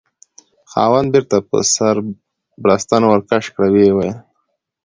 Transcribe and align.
خاوند: 0.71 1.07
بیرته 1.13 1.37
په 1.49 1.57
سر 1.75 1.95
بړستن 2.63 3.01
ورکش 3.07 3.43
کړه، 3.53 3.67
ویې 3.73 3.91
ویل: 3.93 4.15